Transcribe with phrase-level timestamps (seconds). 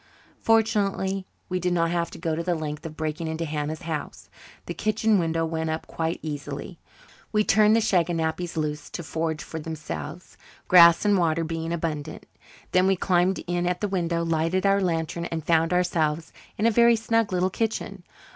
[0.41, 4.31] Fortunately we did not have to go to the length of breaking into Hannah's house.
[4.65, 6.79] The kitchen window went up quite easily.
[7.31, 10.37] We turned the shaganappies loose to forage for themselves,
[10.67, 12.25] grass and water being abundant.
[12.71, 16.71] Then we climbed in at the window, lighted our lantern, and found ourselves in a
[16.71, 18.01] very snug little kitchen.